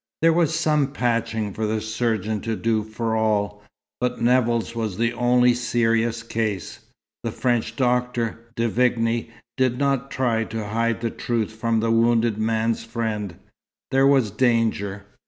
[0.23, 3.61] There was some patching for the surgeon to do for all,
[3.99, 6.79] but Nevill's was the only serious case.
[7.21, 12.39] The French doctor, De Vigne, did not try to hide the truth from the wounded
[12.39, 13.35] man's friend;
[13.91, 15.05] there was danger.